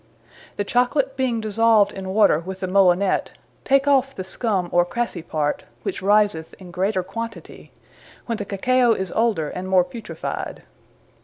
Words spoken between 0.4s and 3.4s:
The Chocolate being dissolved in water with the Molinet,